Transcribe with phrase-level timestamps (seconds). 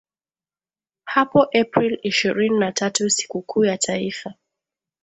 [1.05, 4.33] hapo April ishirini na tatu sikukuu ya taifa